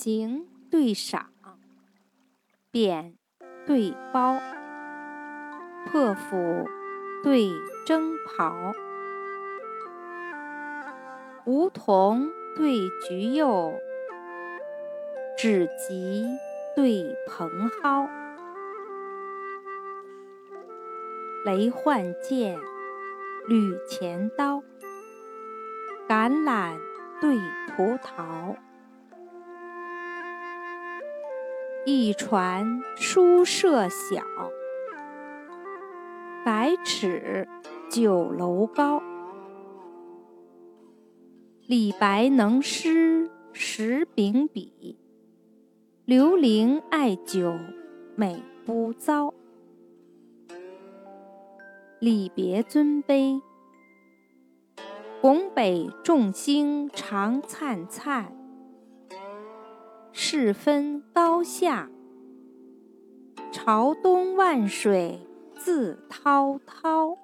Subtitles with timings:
[0.00, 1.32] 行对赏，
[2.70, 3.16] 贬
[3.66, 4.38] 对褒，
[5.90, 6.68] 破釜
[7.24, 7.50] 对
[7.84, 8.54] 征袍，
[11.46, 13.74] 梧桐对菊柚，
[15.36, 16.24] 枳棘
[16.76, 18.08] 对蓬蒿，
[21.44, 22.56] 雷换剑，
[23.48, 24.62] 吕钱刀，
[26.08, 26.78] 橄榄
[27.20, 27.36] 对
[27.74, 28.54] 葡萄。
[31.86, 34.22] 一船书舍小，
[36.44, 37.48] 百尺
[37.88, 39.02] 九楼高。
[41.66, 44.98] 李白能诗十秉笔，
[46.04, 47.56] 刘伶爱酒
[48.16, 49.32] 美不糟。
[52.00, 53.40] 礼别尊卑，
[55.22, 58.37] 拱北众星常灿灿。
[60.30, 61.88] 事分高下，
[63.50, 65.26] 朝东万水
[65.56, 67.16] 自滔滔。